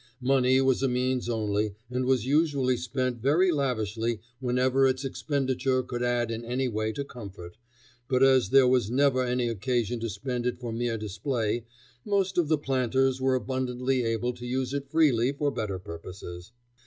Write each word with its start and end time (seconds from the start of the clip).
Money 0.23 0.59
was 0.61 0.81
a 0.81 0.87
means 0.87 1.29
only, 1.29 1.75
and 1.91 2.05
was 2.05 2.25
usually 2.25 2.75
spent 2.75 3.21
very 3.21 3.51
lavishly 3.51 4.19
whenever 4.39 4.87
its 4.87 5.05
expenditure 5.05 5.83
could 5.83 6.01
add 6.01 6.31
in 6.31 6.43
any 6.43 6.67
way 6.67 6.91
to 6.91 7.03
comfort, 7.03 7.55
but 8.07 8.23
as 8.23 8.49
there 8.49 8.67
was 8.67 8.89
never 8.89 9.23
any 9.23 9.47
occasion 9.47 9.99
to 9.99 10.09
spend 10.09 10.47
it 10.47 10.57
for 10.59 10.71
mere 10.73 10.97
display, 10.97 11.65
most 12.03 12.39
of 12.39 12.47
the 12.47 12.57
planters 12.57 13.21
were 13.21 13.35
abundantly 13.35 14.01
able 14.03 14.33
to 14.33 14.47
use 14.47 14.73
it 14.73 14.89
freely 14.89 15.31
for 15.31 15.51
better 15.51 15.77
purposes. 15.77 16.51